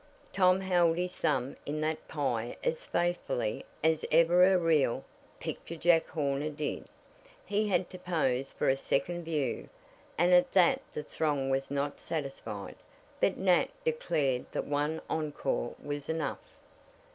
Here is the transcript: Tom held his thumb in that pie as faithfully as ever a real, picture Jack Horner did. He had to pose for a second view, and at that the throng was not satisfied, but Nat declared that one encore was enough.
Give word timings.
Tom 0.33 0.61
held 0.61 0.97
his 0.97 1.15
thumb 1.15 1.55
in 1.63 1.79
that 1.81 2.07
pie 2.07 2.57
as 2.63 2.83
faithfully 2.83 3.63
as 3.83 4.03
ever 4.11 4.43
a 4.45 4.57
real, 4.57 5.03
picture 5.39 5.75
Jack 5.75 6.07
Horner 6.07 6.49
did. 6.49 6.85
He 7.45 7.67
had 7.67 7.87
to 7.91 7.99
pose 7.99 8.49
for 8.51 8.67
a 8.67 8.75
second 8.75 9.25
view, 9.25 9.69
and 10.17 10.33
at 10.33 10.53
that 10.53 10.81
the 10.91 11.03
throng 11.03 11.51
was 11.51 11.69
not 11.69 11.99
satisfied, 11.99 12.77
but 13.19 13.37
Nat 13.37 13.69
declared 13.85 14.45
that 14.53 14.65
one 14.65 15.01
encore 15.07 15.75
was 15.79 16.09
enough. 16.09 16.41